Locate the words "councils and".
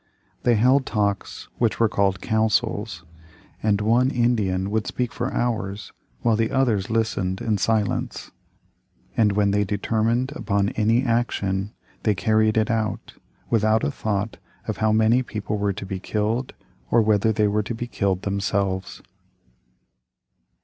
2.21-3.79